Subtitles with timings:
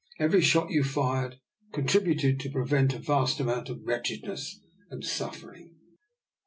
[0.17, 1.39] Every shot you fired
[1.71, 5.75] contributed to prevent a vast amount of wretchedness and suffering."